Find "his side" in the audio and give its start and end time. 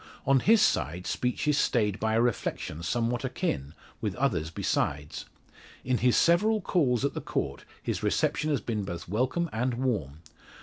0.39-1.05